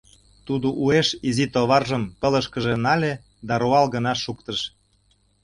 Тудо 0.45 0.67
уэш 0.83 1.09
изи 1.29 1.45
товаржым 1.53 2.03
пылышкыже 2.21 2.73
нале 2.85 3.13
да 3.47 3.53
руал 3.61 3.85
гына 3.95 4.13
шуктыш: 4.23 4.59